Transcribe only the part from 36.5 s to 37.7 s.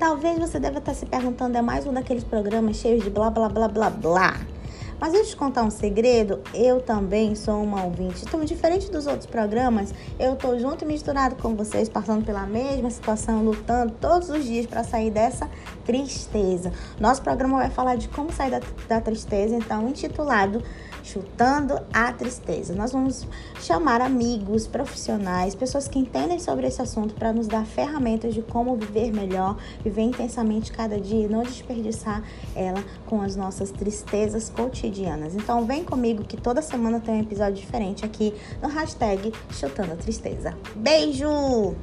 semana tem um episódio